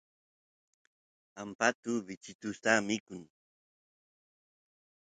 ampatu 1.43 1.91
bichusta 2.05 2.71
mikun 2.87 3.21